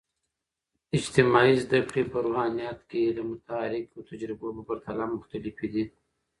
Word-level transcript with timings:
اجتماعي 0.97 1.55
زده 1.63 1.79
کړې 1.89 2.03
په 2.11 2.17
روحانيات 2.25 2.79
کې 2.89 3.01
د 3.07 3.19
متحرک 3.29 3.85
تجربو 4.09 4.47
په 4.57 4.61
پرتله 4.67 5.05
مختلفې 5.15 5.67
دي. 5.73 5.83